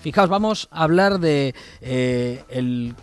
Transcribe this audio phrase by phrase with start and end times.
[0.00, 2.94] Fijaos, vamos a hablar de eh, el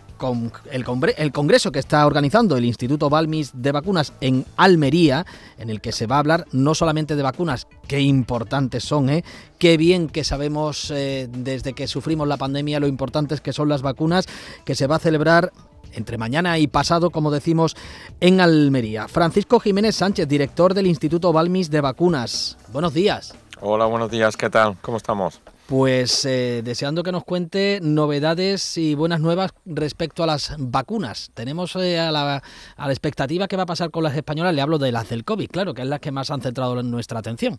[0.70, 5.26] el, congreso que está organizando el Instituto Balmis de Vacunas en Almería,
[5.58, 9.24] en el que se va a hablar no solamente de vacunas, qué importantes son, ¿eh?
[9.58, 13.82] qué bien que sabemos eh, desde que sufrimos la pandemia lo importantes que son las
[13.82, 14.26] vacunas,
[14.64, 15.52] que se va a celebrar
[15.92, 17.76] entre mañana y pasado, como decimos,
[18.20, 19.08] en Almería.
[19.08, 22.58] Francisco Jiménez Sánchez, director del Instituto Balmis de Vacunas.
[22.72, 23.34] Buenos días.
[23.60, 24.76] Hola, buenos días, ¿qué tal?
[24.82, 25.40] ¿Cómo estamos?
[25.66, 31.32] Pues eh, deseando que nos cuente novedades y buenas nuevas respecto a las vacunas.
[31.34, 32.40] Tenemos eh, a, la,
[32.76, 35.24] a la expectativa que va a pasar con las españolas, le hablo de las del
[35.24, 37.58] COVID, claro, que es las que más han centrado nuestra atención.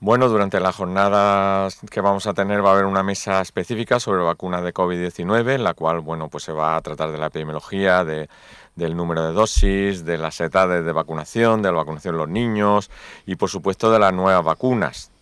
[0.00, 4.24] Bueno, durante las jornadas que vamos a tener va a haber una mesa específica sobre
[4.24, 8.04] vacunas de COVID-19, en la cual bueno, pues se va a tratar de la epidemiología,
[8.04, 8.28] de,
[8.74, 12.90] del número de dosis, de las edades de vacunación, de la vacunación de los niños
[13.26, 15.12] y por supuesto de las nuevas vacunas.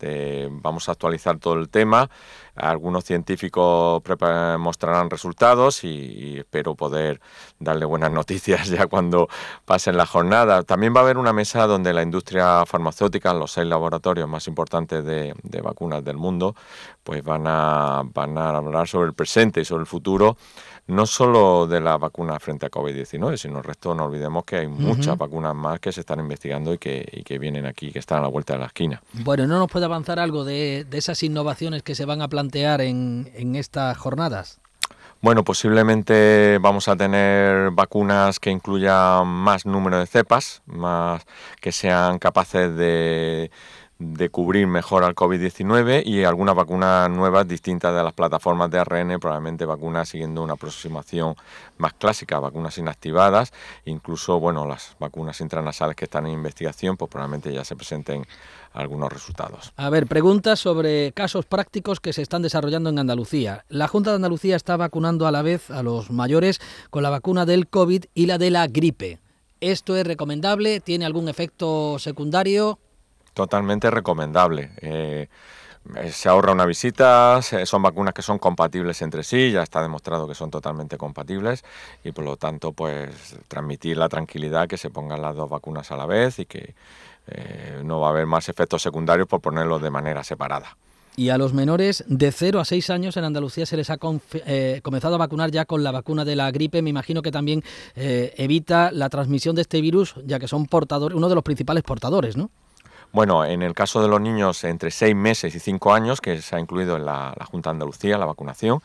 [0.49, 2.09] vamos a actualizar todo el tema
[2.55, 4.01] algunos científicos
[4.59, 7.21] mostrarán resultados y, espero poder
[7.59, 9.27] darle buenas noticias ya cuando
[9.65, 10.63] pasen la jornada.
[10.63, 15.03] También va a haber una mesa donde la industria farmacéutica, los seis laboratorios más importantes
[15.05, 16.55] de, vacunas del mundo,
[17.03, 20.37] pues van a, van a hablar sobre el presente y sobre el futuro
[20.91, 24.67] no solo de la vacuna frente a COVID-19, sino el resto no olvidemos que hay
[24.67, 28.19] muchas vacunas más que se están investigando y que, y que, vienen aquí, que están
[28.19, 29.01] a la vuelta de la esquina.
[29.13, 32.81] Bueno, ¿no nos puede avanzar algo de, de esas innovaciones que se van a plantear
[32.81, 34.59] en, en estas jornadas?
[35.21, 41.23] Bueno, posiblemente vamos a tener vacunas que incluyan más número de cepas, más
[41.61, 43.51] que sean capaces de
[44.01, 49.19] de cubrir mejor al COVID-19 y algunas vacunas nuevas distintas de las plataformas de ARN,
[49.19, 51.35] probablemente vacunas siguiendo una aproximación
[51.77, 53.53] más clásica, vacunas inactivadas,
[53.85, 58.25] incluso bueno, las vacunas intranasales que están en investigación, pues probablemente ya se presenten
[58.73, 59.71] algunos resultados.
[59.75, 63.65] A ver, preguntas sobre casos prácticos que se están desarrollando en Andalucía.
[63.69, 67.45] La Junta de Andalucía está vacunando a la vez a los mayores con la vacuna
[67.45, 69.19] del COVID y la de la gripe.
[69.59, 70.79] ¿Esto es recomendable?
[70.79, 72.79] ¿Tiene algún efecto secundario?
[73.33, 74.71] Totalmente recomendable.
[74.81, 75.27] Eh,
[76.11, 80.35] se ahorra una visita, son vacunas que son compatibles entre sí, ya está demostrado que
[80.35, 81.63] son totalmente compatibles
[82.03, 85.97] y por lo tanto pues transmitir la tranquilidad que se pongan las dos vacunas a
[85.97, 86.75] la vez y que
[87.27, 90.77] eh, no va a haber más efectos secundarios por ponerlos de manera separada.
[91.15, 93.97] Y a los menores de 0 a 6 años en Andalucía se les ha
[94.45, 96.81] eh, comenzado a vacunar ya con la vacuna de la gripe.
[96.81, 97.63] Me imagino que también
[97.95, 102.37] evita la transmisión de este virus, ya que son portadores, uno de los principales portadores,
[102.37, 102.49] ¿no?
[103.13, 106.55] Bueno, en el caso de los niños entre 6 meses y 5 años, que se
[106.55, 108.81] ha incluido en la, la Junta de Andalucía, la vacunación,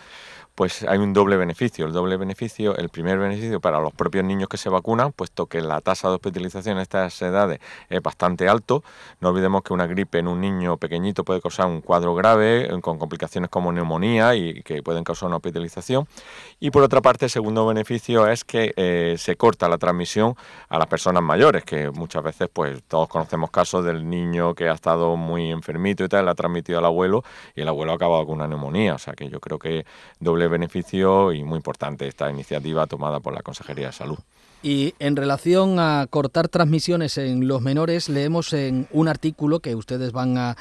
[0.56, 1.84] pues hay un doble beneficio.
[1.84, 5.60] El doble beneficio, el primer beneficio para los propios niños que se vacunan, puesto que
[5.60, 8.82] la tasa de hospitalización en estas edades es bastante alto.
[9.20, 12.80] No olvidemos que una gripe en un niño pequeñito puede causar un cuadro grave, eh,
[12.80, 16.08] con complicaciones como neumonía y que pueden causar una hospitalización.
[16.58, 20.36] Y por otra parte, el segundo beneficio es que eh, se corta la transmisión
[20.70, 24.72] a las personas mayores, que muchas veces, pues todos conocemos casos del niño que ha
[24.72, 27.24] estado muy enfermito y tal, le ha transmitido al abuelo
[27.54, 28.94] y el abuelo ha acabado con una neumonía.
[28.94, 29.84] O sea que yo creo que
[30.18, 34.18] doble beneficio y muy importante esta iniciativa tomada por la Consejería de Salud.
[34.62, 40.12] Y en relación a cortar transmisiones en los menores, leemos en un artículo que ustedes
[40.12, 40.56] van a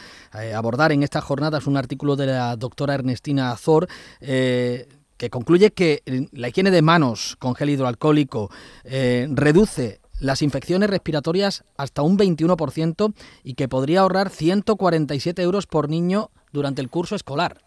[0.56, 3.88] abordar en estas jornadas, un artículo de la doctora Ernestina Azor,
[4.20, 4.88] eh,
[5.18, 8.50] que concluye que la higiene de manos con gel hidroalcohólico
[8.84, 13.14] eh, reduce las infecciones respiratorias hasta un 21%
[13.44, 17.62] y que podría ahorrar 147 euros por niño durante el curso escolar.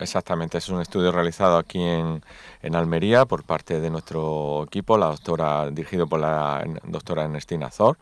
[0.00, 2.24] Exactamente, es un estudio realizado aquí en,
[2.62, 7.98] en, Almería por parte de nuestro equipo, la doctora, dirigido por la doctora Ernestina Zor,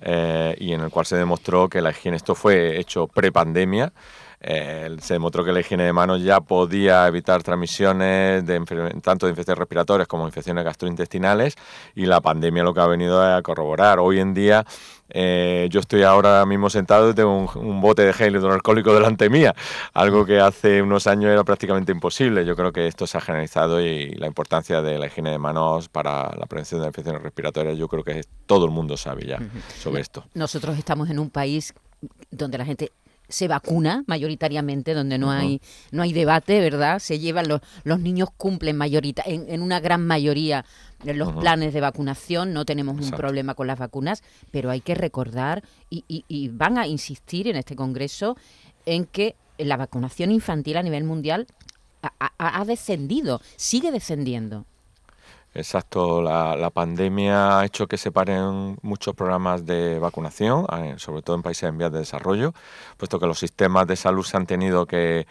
[0.00, 3.92] eh, y en el cual se demostró que la higiene, esto fue hecho pre-pandemia,
[4.42, 8.58] eh, se demostró que la higiene de manos ya podía evitar transmisiones de
[9.02, 11.56] tanto de infecciones respiratorias como infecciones gastrointestinales
[11.94, 13.98] y la pandemia lo que ha venido a corroborar.
[13.98, 14.64] Hoy en día
[15.10, 19.54] eh, yo estoy ahora mismo sentado y tengo un, bote de gel hidroalcohólico delante mía,
[19.92, 22.46] algo que hace unos años era prácticamente imposible.
[22.46, 25.88] Yo creo que esto se ha generalizado y la importancia de la higiene de manos
[25.88, 29.38] para la prevención de infecciones respiratorias, yo creo que todo el mundo sabe ya
[29.78, 30.24] sobre esto.
[30.34, 31.74] Nosotros estamos en un país
[32.30, 32.92] donde la gente
[33.30, 35.60] se vacuna mayoritariamente, donde no hay
[35.90, 36.98] no hay debate, ¿verdad?
[36.98, 40.64] Se llevan los, los niños cumplen mayorita en, en una gran mayoría
[41.04, 45.62] los planes de vacunación, no tenemos un problema con las vacunas, pero hay que recordar
[45.88, 48.36] y, y, van a insistir en este congreso
[48.86, 51.46] en que la vacunación infantil a nivel mundial
[52.02, 54.64] ha descendido, sigue descendiendo.
[55.52, 60.64] Exacto, la, pandemia ha hecho que se paren muchos programas de vacunación,
[60.98, 62.54] sobre todo en países en vías de desarrollo,
[62.96, 65.26] puesto que los sistemas de salud se han tenido que,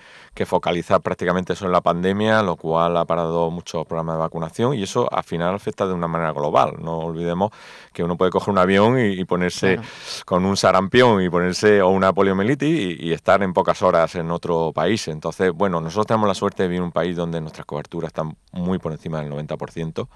[0.46, 5.14] focalizar prácticamente sobre la pandemia, lo cual ha parado muchos programas de vacunación y eso
[5.14, 6.76] al final afecta de una manera global.
[6.80, 7.52] No olvidemos
[7.92, 9.80] que uno puede coger un avión y, ponerse
[10.26, 14.72] con un sarampión y ponerse o una poliomielitis y, estar en pocas horas en otro
[14.74, 15.10] país.
[15.10, 18.38] Entonces, bueno, nosotros tenemos la suerte de vivir en un país donde nuestras coberturas están
[18.54, 20.09] muy por encima del 90%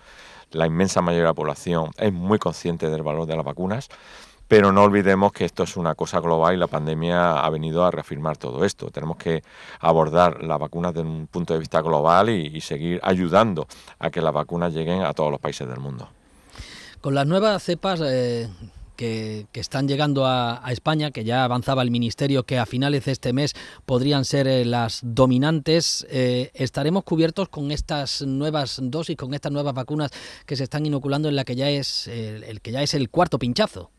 [0.51, 3.89] la inmensa mayoría de la población es muy consciente del valor de las vacunas,
[4.47, 7.91] pero no olvidemos que esto es una cosa global y la pandemia ha venido a
[7.91, 8.91] reafirmar todo esto.
[8.91, 9.41] Tenemos que
[9.79, 13.67] abordar las vacunas desde un punto de vista global y, seguir ayudando
[13.99, 16.07] a que las vacunas lleguen a todos los países del mundo.
[17.01, 18.47] Con las nuevas cepas eh,
[18.95, 23.33] que, están llegando a, España, que ya avanzaba el Ministerio que a finales de este
[23.33, 23.53] mes
[23.85, 26.05] podrían ser eh, las dominantes.
[26.09, 30.11] Eh, ¿Estaremos cubiertos con estas nuevas dosis, con estas nuevas vacunas
[30.45, 33.39] que se están inoculando en la que ya es el, que ya es el cuarto
[33.39, 33.91] pinchazo?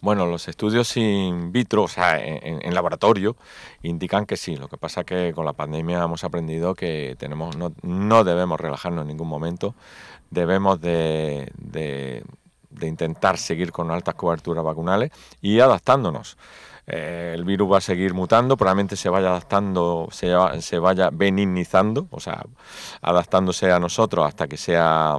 [0.00, 3.36] Bueno, los estudios in vitro, o sea, en, laboratorio,
[3.82, 4.56] indican que sí.
[4.56, 9.02] Lo que pasa que con la pandemia hemos aprendido que tenemos no, no debemos relajarnos
[9.02, 9.74] en ningún momento.
[10.30, 12.22] Debemos de de
[12.80, 15.10] intentar seguir con altas coberturas vacunales
[15.40, 16.36] y adaptándonos.
[16.86, 22.08] Eh, el virus va a seguir mutando, probablemente se vaya adaptando, se, se vaya benignizando,
[22.10, 22.44] o sea,
[23.00, 25.16] adaptándose a nosotros hasta que sea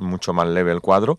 [0.00, 1.18] mucho más leve el cuadro,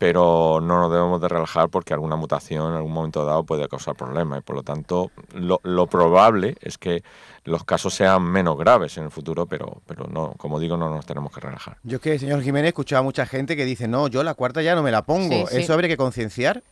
[0.00, 3.94] pero no nos debemos de relajar porque alguna mutación en algún momento dado puede causar
[3.94, 7.02] problemas y por lo tanto lo, lo, probable es que
[7.44, 11.04] los casos sean menos graves en el futuro, pero, pero no, como digo, no nos
[11.04, 11.76] tenemos que relajar.
[11.82, 14.32] Yo es que, señor Jiménez, he escuchado a mucha gente que dice, no, yo la
[14.32, 15.46] cuarta ya no me la pongo.
[15.50, 16.62] ¿Eso habría que concienciar?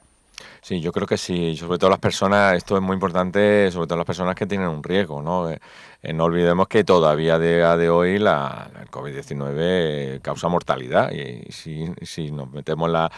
[0.61, 3.96] Sí, yo creo que sí, sobre todo las personas, esto es muy importante, sobre todo
[3.99, 5.50] las personas que tienen un riesgo, ¿no?
[5.50, 5.58] Eh,
[6.02, 11.50] eh, no olvidemos que todavía a día de hoy la, el COVID-19 causa mortalidad y,
[11.50, 13.11] si, si, nos metemos la,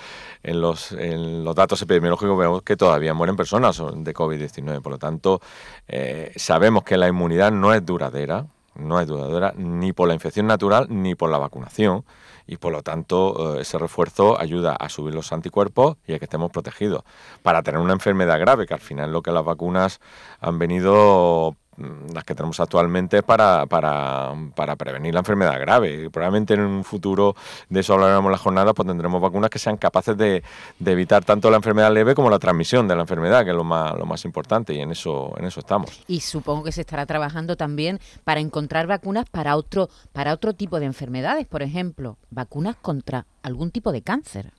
[0.42, 4.98] en, los, en los datos epidemiológicos vemos que todavía mueren personas de COVID-19, por lo
[4.98, 5.40] tanto
[5.88, 8.46] eh, sabemos que la inmunidad no es duradera,
[8.80, 12.04] no es duradera ni por la infección natural ni por la vacunación.
[12.46, 16.24] Y por lo tanto eh, ese refuerzo ayuda a subir los anticuerpos y a que
[16.24, 17.04] estemos protegidos.
[17.42, 20.00] Para tener una enfermedad grave, que al final lo que las vacunas
[20.40, 26.10] han venido las que tenemos actualmente para, para, para, prevenir la enfermedad grave.
[26.10, 27.34] Probablemente en un futuro,
[27.68, 30.42] de eso hablaremos en la jornada, pues tendremos vacunas que sean capaces de,
[30.78, 33.64] de, evitar tanto la enfermedad leve como la transmisión de la enfermedad, que es lo
[33.64, 36.02] más, lo más importante, y en eso, en eso estamos.
[36.06, 40.80] Y supongo que se estará trabajando también para encontrar vacunas para otro, para otro tipo
[40.80, 44.52] de enfermedades, por ejemplo, vacunas contra algún tipo de cáncer.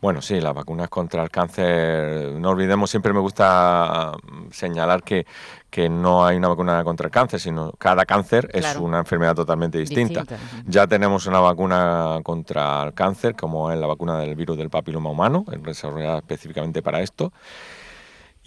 [0.00, 5.26] Bueno, sí, las vacunas contra el cáncer, no olvidemos, siempre me gusta mm, señalar que,
[5.70, 9.78] que no hay una vacuna contra el cáncer, sino cada cáncer es una enfermedad totalmente
[9.78, 10.24] distinta.
[10.66, 15.10] Ya tenemos una vacuna contra el cáncer, como es la vacuna del virus del papiloma
[15.10, 17.32] humano, desarrollada específicamente para esto.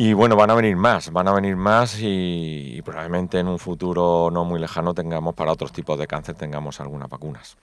[0.02, 4.30] Y bueno, van a venir más, van a venir más y probablemente en un futuro
[4.32, 7.58] no muy lejano tengamos para otros tipos de cáncer tengamos algunas vacunas.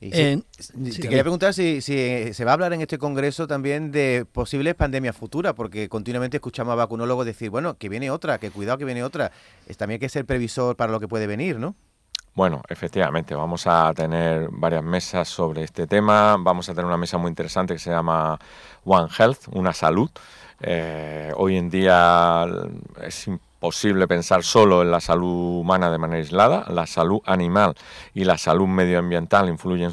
[0.00, 4.74] Eh, te quería preguntar si, se va a hablar en este congreso también de posibles
[4.74, 8.84] pandemias futuras, porque continuamente escuchamos a vacunólogos decir, bueno, que viene otra, que cuidado que
[8.84, 9.32] viene otra.
[9.66, 11.74] Es, también hay que ser previsor para lo que puede venir, ¿no?
[12.34, 16.36] Bueno, efectivamente, vamos a tener varias mesas sobre este tema.
[16.38, 18.38] Vamos a tener una mesa muy interesante que se llama
[18.84, 20.10] One Health, una salud.
[20.60, 22.46] Eh, hoy en día
[23.02, 23.30] es
[23.66, 27.74] posible pensar solo en la salud humana de manera aislada, la salud animal
[28.14, 29.90] y la salud medioambiental influyen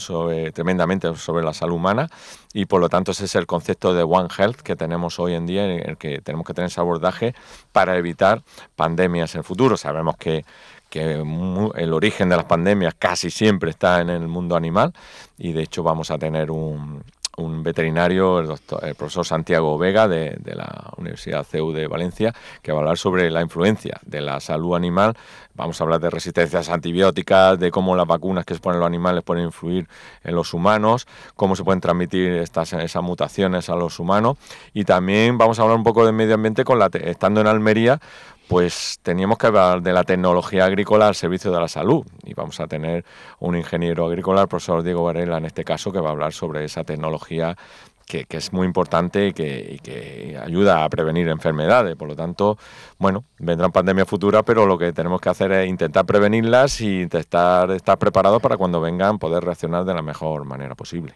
[0.53, 2.07] tremendamente sobre la salud humana
[2.53, 5.47] y por lo tanto ese es el concepto de One Health que tenemos hoy en
[5.47, 7.33] día en el que tenemos que tener ese abordaje
[7.71, 8.43] para evitar
[8.75, 9.75] pandemias en el futuro.
[9.75, 10.45] Sabemos que
[10.91, 14.93] el origen de las pandemias casi siempre está en el mundo animal
[15.39, 17.03] y de hecho vamos a tener un,
[17.37, 22.71] un veterinario, el, doctor, el profesor Santiago Vega de, la Universidad CEU de Valencia, que
[22.71, 25.15] va a hablar sobre la influencia de la salud animal.
[25.55, 29.23] Vamos a hablar de resistencias antibióticas, de cómo las vacunas que se ponen los animales
[29.23, 29.87] pueden influir
[30.23, 34.37] en los humanos, cómo se pueden transmitir estas, esas mutaciones a los humanos.
[34.73, 37.99] Y también vamos a hablar un poco de medio ambiente con la, estando en Almería,
[38.47, 42.05] pues teníamos que hablar de la tecnología agrícola al servicio de la salud.
[42.23, 43.05] Y vamos a tener
[43.39, 46.65] un ingeniero agrícola, el profesor Diego Varela, en este caso, que va a hablar sobre
[46.65, 47.55] esa tecnología
[48.05, 51.95] que, es muy importante y que, ayuda a prevenir enfermedades.
[51.95, 52.57] Por lo tanto,
[52.97, 57.71] bueno, vendrán pandemias futuras, pero lo que tenemos que hacer es intentar prevenirlas y intentar
[57.71, 61.15] estar preparados para cuando vengan poder reaccionar de la mejor manera posible.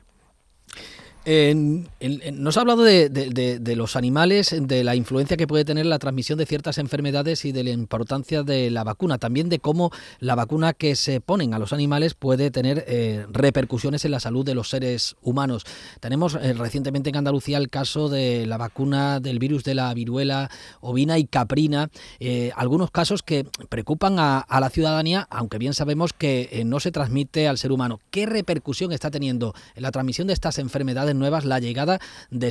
[1.27, 6.45] Nos ha hablado de, los animales, de la influencia que puede tener la transmisión de
[6.45, 10.95] ciertas enfermedades y de la importancia de la vacuna, también de cómo la vacuna que
[10.95, 15.17] se ponen a los animales puede tener eh, repercusiones en la salud de los seres
[15.21, 15.65] humanos.
[15.99, 20.49] Tenemos eh, recientemente en Andalucía el caso de la vacuna del virus de la viruela
[20.79, 21.89] ovina y caprina,
[22.21, 27.49] eh, algunos casos que preocupan a, la ciudadanía, aunque bien sabemos que no se transmite
[27.49, 27.99] al ser humano.
[28.11, 32.47] ¿Qué repercusión está teniendo en la transmisión de estas enfermedades nuevas la llegada de,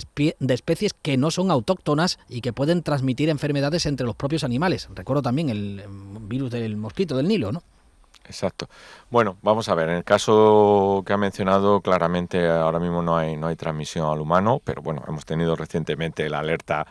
[0.48, 4.88] especies que no son autóctonas y que pueden transmitir enfermedades entre los propios animales.
[4.94, 5.84] Recuerdo también el
[6.22, 7.62] virus del mosquito del Nilo, ¿no?
[8.24, 8.68] Exacto.
[9.08, 13.36] Bueno, vamos a ver, en el caso que ha mencionado, claramente ahora mismo no hay,
[13.36, 16.86] no hay transmisión al humano, pero bueno, hemos tenido recientemente la alerta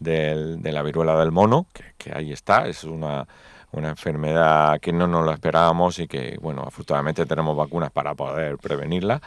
[0.00, 3.26] de la viruela del mono, que ahí está, es una
[3.72, 8.58] una enfermedad que no nos lo esperábamos y que, bueno, afortunadamente tenemos vacunas para poder
[8.58, 9.20] prevenirla.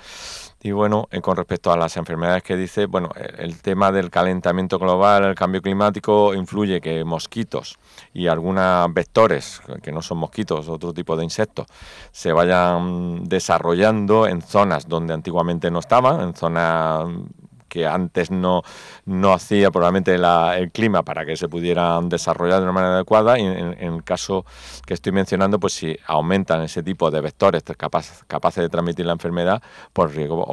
[0.61, 4.79] Y bueno, eh, con respecto a las enfermedades que dice, bueno, el tema del calentamiento
[4.79, 7.77] global, el cambio climático, influye que mosquitos
[8.13, 11.67] y algunos vectores, que no son mosquitos, otro tipo de insectos,
[12.11, 17.07] se vayan desarrollando en zonas donde antiguamente no estaban, en zonas
[17.73, 18.61] que antes no,
[19.05, 23.41] no hacía probablemente el clima para que se pudieran desarrollar de una manera adecuada y
[23.47, 24.45] en, el caso
[24.85, 29.63] que estoy mencionando, pues si aumentan ese tipo de vectores capaces de transmitir la enfermedad,
[29.91, 30.45] pues riesgo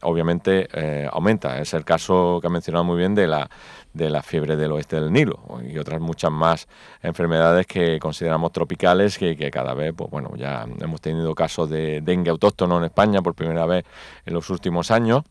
[0.00, 1.60] obviamente eh, aumenta.
[1.60, 3.50] Es el caso que ha mencionado muy bien de la
[3.92, 5.38] de la fiebre del oeste del Nilo
[5.70, 6.66] y otras muchas más
[7.02, 12.00] enfermedades que consideramos tropicales que, que, cada vez, pues bueno, ya hemos tenido casos de
[12.00, 13.84] dengue autóctono en España por primera vez
[14.24, 15.24] en los últimos años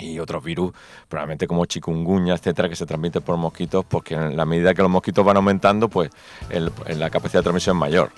[0.00, 0.72] y otros virus,
[1.08, 4.90] probablemente como chikungunya, etcétera, que se transmiten por mosquitos, porque en la medida que los
[4.90, 6.10] mosquitos van aumentando, pues
[6.50, 8.10] la capacidad de transmisión es mayor.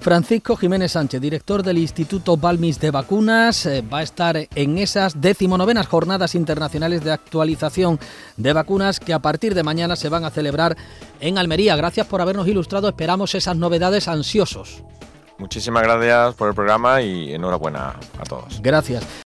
[0.00, 5.20] Francisco Jiménez Sánchez, director del Instituto Balmis de Vacunas, eh, va a estar en esas
[5.20, 8.00] decimonovenas jornadas internacionales de actualización
[8.38, 10.74] de vacunas que a partir de mañana se van a celebrar
[11.20, 11.76] en Almería.
[11.76, 14.82] Gracias por habernos ilustrado, esperamos esas novedades ansiosos.
[15.36, 18.60] Muchísimas gracias por el programa y enhorabuena a todos.
[18.62, 19.06] Gracias.